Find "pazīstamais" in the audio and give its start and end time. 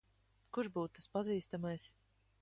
1.19-1.89